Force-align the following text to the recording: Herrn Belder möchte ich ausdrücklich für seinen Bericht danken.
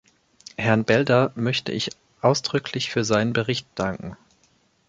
Herrn 0.57 0.83
Belder 0.83 1.31
möchte 1.35 1.71
ich 1.71 1.91
ausdrücklich 2.21 2.89
für 2.89 3.03
seinen 3.03 3.33
Bericht 3.33 3.67
danken. 3.75 4.17